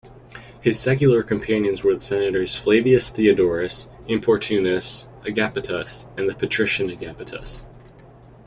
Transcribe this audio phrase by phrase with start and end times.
[0.61, 7.67] His secular companions were the senators Flavius Theodorus, Inportunus, Agapitus, and the patrician Agapitus.